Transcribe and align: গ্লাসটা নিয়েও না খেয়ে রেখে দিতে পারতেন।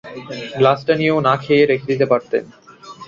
গ্লাসটা 0.53 0.93
নিয়েও 0.95 1.19
না 1.27 1.33
খেয়ে 1.43 1.63
রেখে 1.65 1.89
দিতে 1.91 2.05
পারতেন। 2.11 2.43